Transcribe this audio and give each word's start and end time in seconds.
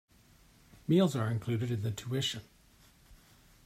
Meals 0.87 1.15
are 1.15 1.29
included 1.29 1.69
in 1.69 1.83
the 1.83 1.91
tutition. 1.91 2.41